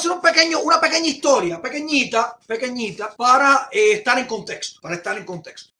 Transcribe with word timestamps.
hacer 0.00 0.10
un 0.12 0.20
pequeño, 0.20 0.60
una 0.60 0.80
pequeña 0.80 1.06
historia, 1.06 1.60
pequeñita, 1.60 2.38
pequeñita, 2.46 3.14
para 3.14 3.68
eh, 3.70 3.92
estar 3.92 4.18
en 4.18 4.26
contexto, 4.26 4.80
para 4.80 4.94
estar 4.94 5.16
en 5.18 5.26
contexto. 5.26 5.72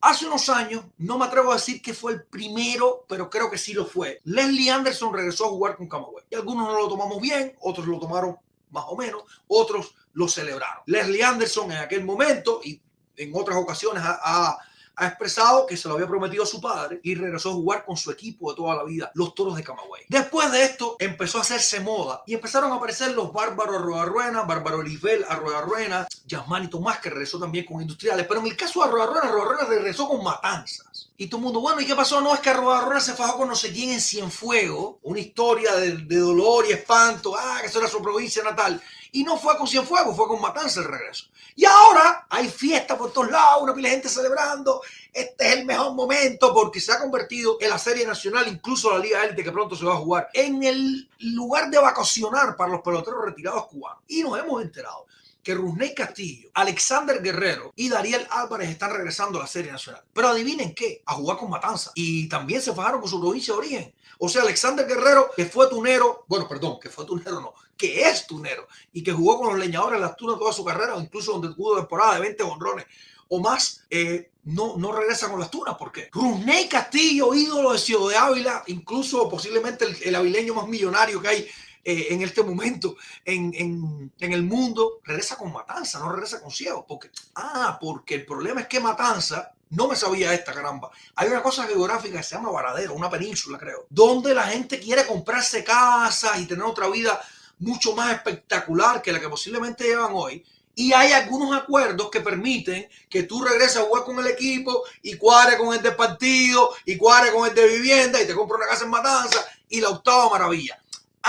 Hace 0.00 0.26
unos 0.26 0.48
años, 0.48 0.84
no 0.98 1.18
me 1.18 1.26
atrevo 1.26 1.52
a 1.52 1.54
decir 1.54 1.80
que 1.80 1.94
fue 1.94 2.12
el 2.12 2.24
primero, 2.24 3.04
pero 3.08 3.30
creo 3.30 3.50
que 3.50 3.58
sí 3.58 3.74
lo 3.74 3.86
fue. 3.86 4.20
Leslie 4.24 4.70
Anderson 4.70 5.12
regresó 5.12 5.46
a 5.46 5.50
jugar 5.50 5.76
con 5.76 5.88
Camagüey. 5.88 6.24
Y 6.30 6.34
algunos 6.34 6.66
no 6.66 6.78
lo 6.78 6.88
tomamos 6.88 7.20
bien, 7.20 7.54
otros 7.60 7.86
lo 7.86 7.98
tomaron 7.98 8.36
más 8.70 8.84
o 8.88 8.96
menos, 8.96 9.22
otros 9.46 9.94
lo 10.14 10.26
celebraron. 10.26 10.82
Leslie 10.86 11.22
Anderson 11.22 11.70
en 11.72 11.78
aquel 11.78 12.04
momento 12.04 12.60
y 12.64 12.80
en 13.16 13.32
otras 13.34 13.56
ocasiones 13.56 14.02
ha, 14.02 14.18
ha 14.22 14.58
expresado 15.06 15.66
que 15.66 15.76
se 15.76 15.88
lo 15.88 15.94
había 15.94 16.06
prometido 16.06 16.42
a 16.42 16.46
su 16.46 16.60
padre 16.60 17.00
y 17.02 17.14
regresó 17.14 17.50
a 17.50 17.54
jugar 17.54 17.84
con 17.84 17.96
su 17.96 18.10
equipo 18.10 18.50
de 18.50 18.56
toda 18.56 18.76
la 18.76 18.84
vida, 18.84 19.10
los 19.14 19.34
Toros 19.34 19.56
de 19.56 19.62
Camagüey. 19.62 20.04
Después 20.08 20.50
de 20.50 20.64
esto 20.64 20.96
empezó 20.98 21.38
a 21.38 21.42
hacerse 21.42 21.80
moda 21.80 22.22
y 22.26 22.34
empezaron 22.34 22.72
a 22.72 22.76
aparecer 22.76 23.12
los 23.12 23.32
Bárbaros 23.32 23.76
Arroyarruena, 23.76 24.42
Bárbaro 24.42 24.78
Olivel 24.78 25.24
Arroyarruena, 25.28 26.08
Yasmani 26.26 26.68
Tomás 26.68 26.98
que 26.98 27.10
regresó 27.10 27.38
también 27.38 27.64
con 27.64 27.80
Industriales, 27.80 28.26
pero 28.26 28.40
en 28.40 28.46
el 28.46 28.56
caso 28.56 28.80
de 28.80 28.88
Arroyarruena, 28.88 29.28
Arroyarruena 29.28 29.64
regresó 29.68 30.08
con 30.08 30.22
Matanzas. 30.22 31.10
Y 31.16 31.26
todo 31.26 31.38
el 31.38 31.44
mundo, 31.44 31.60
bueno, 31.60 31.80
¿y 31.80 31.86
qué 31.86 31.96
pasó? 31.96 32.20
No, 32.20 32.32
es 32.32 32.40
que 32.40 32.50
Arroyarruena 32.50 33.00
se 33.00 33.14
fajó 33.14 33.38
con 33.38 33.48
no 33.48 33.56
sé 33.56 33.72
quién 33.72 33.90
en 33.90 34.00
Cienfuegos, 34.00 34.96
una 35.02 35.18
historia 35.18 35.74
de, 35.74 35.96
de 35.96 36.18
dolor 36.18 36.64
y 36.68 36.72
espanto, 36.72 37.34
ah, 37.36 37.58
que 37.60 37.66
eso 37.66 37.80
era 37.80 37.88
su 37.88 38.00
provincia 38.00 38.42
natal. 38.42 38.80
Y 39.12 39.24
no 39.24 39.36
fue 39.36 39.56
con 39.56 39.66
Cienfuegos, 39.66 40.16
fue 40.16 40.28
con 40.28 40.40
Matanza 40.40 40.80
el 40.80 40.86
regreso. 40.86 41.26
Y 41.54 41.64
ahora 41.64 42.26
hay 42.28 42.48
fiesta 42.48 42.96
por 42.96 43.12
todos 43.12 43.30
lados, 43.30 43.62
una 43.62 43.74
pila 43.74 43.88
de 43.88 43.94
gente 43.94 44.08
celebrando. 44.08 44.80
Este 45.12 45.46
es 45.48 45.56
el 45.56 45.64
mejor 45.64 45.92
momento 45.94 46.54
porque 46.54 46.80
se 46.80 46.92
ha 46.92 47.00
convertido 47.00 47.56
en 47.60 47.70
la 47.70 47.78
Serie 47.78 48.06
Nacional, 48.06 48.46
incluso 48.46 48.90
la 48.90 48.98
Liga 48.98 49.24
Élite 49.24 49.42
que 49.42 49.52
pronto 49.52 49.74
se 49.74 49.84
va 49.84 49.94
a 49.94 49.98
jugar, 49.98 50.28
en 50.34 50.62
el 50.62 51.08
lugar 51.18 51.70
de 51.70 51.78
vacacionar 51.78 52.54
para 52.56 52.72
los 52.72 52.82
peloteros 52.82 53.24
retirados 53.24 53.66
cubanos. 53.66 54.02
Y 54.06 54.22
nos 54.22 54.38
hemos 54.38 54.62
enterado 54.62 55.06
que 55.48 55.54
Rusney 55.54 55.94
Castillo, 55.94 56.50
Alexander 56.52 57.22
Guerrero 57.22 57.72
y 57.74 57.88
Dariel 57.88 58.26
Álvarez 58.28 58.68
están 58.68 58.92
regresando 58.92 59.38
a 59.38 59.44
la 59.44 59.48
Serie 59.48 59.72
Nacional. 59.72 60.04
Pero 60.12 60.28
adivinen 60.28 60.74
qué, 60.74 61.02
a 61.06 61.14
jugar 61.14 61.38
con 61.38 61.48
Matanza. 61.48 61.90
Y 61.94 62.28
también 62.28 62.60
se 62.60 62.74
fajaron 62.74 63.00
con 63.00 63.08
su 63.08 63.18
provincia 63.18 63.54
de 63.54 63.58
origen. 63.58 63.94
O 64.18 64.28
sea, 64.28 64.42
Alexander 64.42 64.86
Guerrero, 64.86 65.30
que 65.34 65.46
fue 65.46 65.66
tunero, 65.70 66.26
bueno, 66.28 66.46
perdón, 66.46 66.78
que 66.78 66.90
fue 66.90 67.06
tunero 67.06 67.40
no, 67.40 67.54
que 67.78 68.02
es 68.02 68.26
tunero 68.26 68.68
y 68.92 69.02
que 69.02 69.10
jugó 69.10 69.38
con 69.38 69.48
los 69.48 69.58
leñadores 69.58 69.98
de 69.98 70.06
las 70.06 70.16
tunas 70.18 70.38
toda 70.38 70.52
su 70.52 70.62
carrera, 70.62 70.96
o 70.96 71.00
incluso 71.00 71.32
donde 71.32 71.54
tuvo 71.54 71.76
temporada 71.76 72.16
de 72.16 72.20
20 72.20 72.42
honrones 72.42 72.84
o 73.28 73.40
más, 73.40 73.86
eh, 73.88 74.30
no, 74.44 74.76
no 74.76 74.92
regresa 74.92 75.30
con 75.30 75.40
las 75.40 75.50
tunas. 75.50 75.78
¿Por 75.78 75.90
qué? 75.92 76.10
Rusney 76.12 76.68
Castillo, 76.68 77.32
ídolo 77.32 77.72
de 77.72 77.78
Ciudad 77.78 78.10
de 78.10 78.16
Ávila, 78.16 78.64
incluso 78.66 79.30
posiblemente 79.30 79.86
el, 79.86 79.96
el 80.02 80.14
avileño 80.14 80.52
más 80.52 80.68
millonario 80.68 81.22
que 81.22 81.28
hay 81.28 81.48
eh, 81.90 82.08
en 82.10 82.20
este 82.20 82.42
momento 82.42 82.96
en, 83.24 83.50
en, 83.54 84.32
el 84.34 84.42
mundo, 84.42 85.00
regresa 85.04 85.38
con 85.38 85.50
Matanza, 85.50 85.98
no 85.98 86.12
regresa 86.12 86.38
con 86.38 86.50
Ciego. 86.50 86.84
Porque, 86.86 87.10
ah, 87.36 87.78
porque 87.80 88.16
el 88.16 88.26
problema 88.26 88.60
es 88.60 88.66
que 88.66 88.78
Matanza, 88.78 89.52
no 89.70 89.88
me 89.88 89.96
sabía 89.96 90.34
esta 90.34 90.52
caramba, 90.52 90.90
hay 91.14 91.30
una 91.30 91.42
cosa 91.42 91.66
geográfica 91.66 92.18
que 92.18 92.22
se 92.22 92.34
llama 92.34 92.50
Varadero, 92.50 92.92
una 92.92 93.08
península 93.08 93.56
creo, 93.56 93.86
donde 93.88 94.34
la 94.34 94.42
gente 94.42 94.78
quiere 94.78 95.06
comprarse 95.06 95.64
casas 95.64 96.38
y 96.38 96.44
tener 96.44 96.62
otra 96.62 96.88
vida 96.88 97.18
mucho 97.60 97.94
más 97.94 98.12
espectacular 98.12 99.00
que 99.00 99.10
la 99.10 99.18
que 99.18 99.30
posiblemente 99.30 99.84
llevan 99.84 100.12
hoy. 100.12 100.44
Y 100.74 100.92
hay 100.92 101.12
algunos 101.12 101.56
acuerdos 101.56 102.10
que 102.10 102.20
permiten 102.20 102.86
que 103.08 103.22
tú 103.22 103.42
regreses 103.42 103.78
a 103.78 103.84
jugar 103.84 104.04
con 104.04 104.18
el 104.18 104.26
equipo 104.26 104.82
y 105.00 105.16
cuadre 105.16 105.56
con 105.56 105.72
el 105.72 105.96
partido 105.96 106.74
y 106.84 106.98
cuadre 106.98 107.32
con 107.32 107.48
el 107.48 107.54
de 107.54 107.66
vivienda 107.66 108.20
y 108.20 108.26
te 108.26 108.34
compra 108.34 108.58
una 108.58 108.66
casa 108.66 108.84
en 108.84 108.90
Matanza 108.90 109.42
y 109.70 109.80
la 109.80 109.88
octava 109.88 110.28
maravilla. 110.28 110.78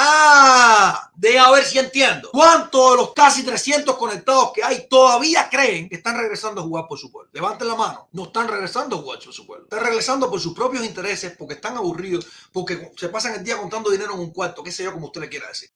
Ah, 0.02 1.12
de 1.14 1.38
a 1.38 1.52
ver 1.52 1.66
si 1.66 1.78
entiendo. 1.78 2.30
¿Cuántos 2.32 2.92
de 2.92 2.96
los 2.96 3.14
casi 3.14 3.44
300 3.44 3.98
conectados 3.98 4.54
que 4.54 4.64
hay 4.64 4.88
todavía 4.88 5.50
creen 5.50 5.90
que 5.90 5.98
están 5.98 6.16
regresando 6.16 6.62
a 6.62 6.64
jugar 6.64 6.86
por 6.88 6.98
su 6.98 7.12
pueblo? 7.12 7.30
Levanten 7.34 7.68
la 7.68 7.76
mano. 7.76 8.08
No 8.14 8.24
están 8.24 8.48
regresando 8.48 8.96
a 8.96 9.02
jugar 9.02 9.20
por 9.20 9.34
su 9.34 9.46
pueblo. 9.46 9.66
Están 9.66 9.84
regresando 9.84 10.30
por 10.30 10.40
sus 10.40 10.54
propios 10.54 10.86
intereses, 10.86 11.36
porque 11.38 11.56
están 11.56 11.76
aburridos, 11.76 12.26
porque 12.54 12.94
se 12.96 13.10
pasan 13.10 13.34
el 13.36 13.44
día 13.44 13.58
contando 13.58 13.90
dinero 13.90 14.14
en 14.14 14.22
un 14.22 14.32
cuarto, 14.32 14.64
qué 14.64 14.72
sé 14.72 14.86
yo, 14.86 14.94
como 14.94 15.08
usted 15.08 15.20
le 15.20 15.28
quiera 15.28 15.50
decir. 15.50 15.70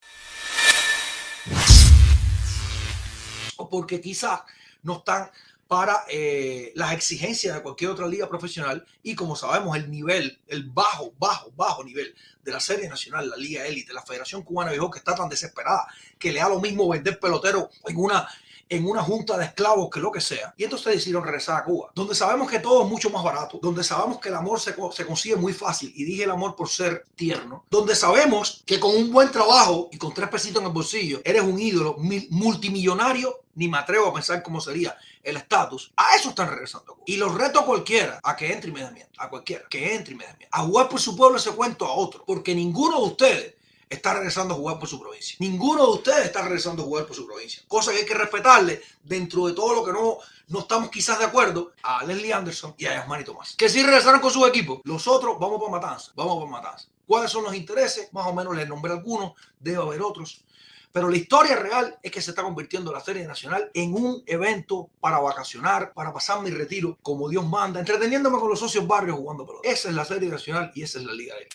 O 3.58 3.70
porque 3.70 4.00
quizás 4.00 4.40
no 4.84 5.00
están 5.00 5.30
para 5.74 6.06
eh, 6.08 6.72
las 6.76 6.94
exigencias 6.94 7.56
de 7.56 7.64
cualquier 7.64 7.90
otra 7.90 8.06
liga 8.06 8.30
profesional 8.30 8.86
y 9.02 9.16
como 9.16 9.36
sabemos 9.36 9.76
el 9.76 9.90
nivel, 9.90 10.40
el 10.46 10.70
bajo, 10.70 11.16
bajo, 11.18 11.52
bajo 11.56 11.84
nivel 11.84 12.14
de 12.44 12.52
la 12.52 12.60
Serie 12.60 12.88
Nacional, 12.88 13.28
la 13.28 13.38
Liga 13.38 13.66
Élite, 13.66 13.92
la 13.92 14.04
Federación 14.04 14.44
Cubana 14.44 14.70
de 14.70 14.78
que 14.78 15.00
está 15.00 15.16
tan 15.16 15.30
desesperada 15.30 15.88
que 16.20 16.32
le 16.32 16.42
da 16.42 16.50
lo 16.50 16.60
mismo 16.60 16.88
vender 16.88 17.20
pelotero 17.20 17.72
en 17.88 17.98
una 17.98 18.30
en 18.76 18.88
una 18.88 19.04
junta 19.04 19.38
de 19.38 19.46
esclavos 19.46 19.90
que 19.90 20.00
lo 20.00 20.12
que 20.12 20.22
sea. 20.22 20.54
Y 20.58 20.64
entonces 20.64 20.94
decidieron 20.94 21.24
regresar 21.24 21.62
a 21.62 21.64
Cuba, 21.64 21.92
donde 21.94 22.16
sabemos 22.16 22.50
que 22.50 22.60
todo 22.60 22.84
es 22.84 22.90
mucho 22.90 23.10
más 23.10 23.24
barato, 23.24 23.60
donde 23.62 23.84
sabemos 23.84 24.20
que 24.20 24.30
el 24.30 24.36
amor 24.36 24.60
se, 24.60 24.76
se 24.92 25.06
consigue 25.06 25.36
muy 25.36 25.54
fácil, 25.54 25.92
y 25.96 26.04
dije 26.04 26.24
el 26.24 26.32
amor 26.32 26.56
por 26.56 26.70
ser 26.70 27.06
tierno, 27.16 27.66
donde 27.70 27.96
sabemos 27.96 28.64
que 28.66 28.80
con 28.80 28.96
un 28.96 29.12
buen 29.12 29.32
trabajo 29.32 29.90
y 29.92 29.98
con 29.98 30.14
tres 30.14 30.30
pesitos 30.30 30.62
en 30.62 30.68
el 30.68 30.74
bolsillo, 30.74 31.22
eres 31.24 31.44
un 31.44 31.60
ídolo 31.60 31.96
multimillonario, 32.30 33.42
ni 33.56 33.68
me 33.68 33.78
atrevo 33.78 34.08
a 34.08 34.14
pensar 34.14 34.42
cómo 34.42 34.60
sería 34.60 34.98
el 35.22 35.38
estatus. 35.38 35.92
A 35.96 36.16
eso 36.16 36.30
están 36.30 36.50
regresando. 36.50 36.98
Y 37.06 37.18
los 37.18 37.34
reto 37.34 37.60
a 37.60 37.66
cualquiera 37.66 38.20
a 38.24 38.36
que 38.36 38.52
entre 38.52 38.70
y 38.70 38.74
me 38.74 38.84
dé 38.84 38.92
miedo. 38.92 39.10
A 39.18 39.30
cualquiera, 39.30 39.64
que 39.70 39.96
entre 39.96 40.14
y 40.14 40.18
me 40.18 40.26
dé 40.26 40.34
miedo. 40.38 40.50
A 40.52 40.64
jugar 40.64 40.90
por 40.90 41.00
su 41.00 41.16
pueblo 41.16 41.38
ese 41.38 41.52
cuento 41.52 41.86
a 41.86 41.94
otro. 41.94 42.24
Porque 42.26 42.56
ninguno 42.56 42.98
de 42.98 43.06
ustedes 43.06 43.56
está 43.90 44.14
regresando 44.14 44.54
a 44.54 44.58
jugar 44.58 44.80
por 44.80 44.88
su 44.88 45.00
provincia. 45.00 45.36
Ninguno 45.40 45.86
de 45.86 45.92
ustedes 45.94 46.26
está 46.26 46.42
regresando 46.42 46.84
a 46.84 46.86
jugar 46.86 47.06
por 47.06 47.16
su 47.16 47.26
provincia. 47.26 47.64
Cosa 47.68 47.92
que 47.92 48.00
hay 48.00 48.06
que 48.06 48.14
respetarle 48.14 48.82
dentro 49.04 49.48
de 49.48 49.54
todo 49.54 49.74
lo 49.74 49.84
que 49.84 49.92
no, 49.92 50.18
no 50.48 50.60
estamos 50.60 50.90
quizás 50.90 51.20
de 51.20 51.26
acuerdo 51.26 51.72
a 51.84 52.04
Leslie 52.06 52.34
Anderson 52.34 52.76
y 52.78 52.86
a 52.86 52.94
Yasmani 52.96 53.24
Tomás. 53.24 53.56
Que 53.56 53.70
sí 53.70 53.84
regresaron 53.84 54.22
con 54.22 54.32
su 54.32 54.46
equipo. 54.46 54.82
Los 54.84 55.08
otros 55.08 55.38
vamos 55.40 55.60
por 55.60 55.72
matanza. 55.72 56.12
Vamos 56.16 56.38
por 56.38 56.50
matanza. 56.50 56.88
¿Cuáles 57.06 57.32
son 57.32 57.44
los 57.44 57.56
intereses? 57.56 58.12
Más 58.14 58.26
o 58.28 58.34
menos 58.34 58.56
les 58.56 58.68
nombré 58.68 58.94
algunos. 58.94 59.34
Debe 59.60 59.82
haber 59.82 60.02
otros. 60.02 60.44
Pero 60.94 61.10
la 61.10 61.18
historia 61.18 61.56
real 61.56 61.98
es 62.04 62.12
que 62.12 62.22
se 62.22 62.30
está 62.30 62.44
convirtiendo 62.44 62.94
la 62.94 63.00
Serie 63.00 63.26
Nacional 63.26 63.72
en 63.74 63.96
un 63.96 64.24
evento 64.28 64.92
para 65.00 65.20
vacacionar, 65.20 65.92
para 65.92 66.14
pasar 66.14 66.40
mi 66.42 66.52
retiro 66.52 67.00
como 67.02 67.28
Dios 67.28 67.44
manda, 67.48 67.80
entreteniéndome 67.80 68.38
con 68.38 68.48
los 68.48 68.60
socios 68.60 68.86
barrios 68.86 69.18
jugando 69.18 69.44
pelota. 69.44 69.68
Esa 69.68 69.90
es 69.90 69.96
la 69.96 70.06
Serie 70.06 70.30
Nacional 70.30 70.72
y 70.76 70.84
esa 70.84 71.00
es 71.00 71.06
la 71.06 71.14
Liga 71.14 71.34
de 71.36 71.48